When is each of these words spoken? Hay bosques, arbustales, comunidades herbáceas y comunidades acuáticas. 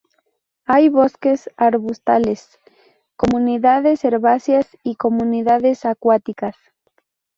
Hay 0.65 0.89
bosques, 0.89 1.47
arbustales, 1.57 2.57
comunidades 3.15 4.03
herbáceas 4.03 4.65
y 4.81 4.95
comunidades 4.95 5.85
acuáticas. 5.85 6.55